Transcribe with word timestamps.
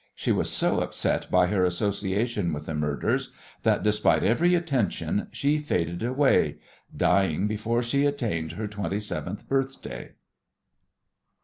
She 0.15 0.31
was 0.31 0.51
so 0.51 0.79
upset 0.79 1.29
by 1.29 1.45
her 1.45 1.63
association 1.63 2.53
with 2.53 2.65
the 2.65 2.73
murderers 2.73 3.31
that 3.61 3.83
despite 3.83 4.23
every 4.23 4.55
attention 4.55 5.27
she 5.31 5.59
faded 5.59 6.01
away, 6.01 6.57
dying 6.97 7.45
before 7.45 7.83
she 7.83 8.07
attained 8.07 8.53
her 8.53 8.65
twenty 8.67 8.99
seventh 8.99 9.47
birthday. 9.47 10.13